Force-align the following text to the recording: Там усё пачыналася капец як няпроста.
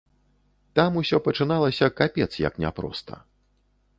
Там 0.79 0.95
усё 1.01 1.19
пачыналася 1.27 1.91
капец 2.01 2.29
як 2.47 2.57
няпроста. 2.65 3.21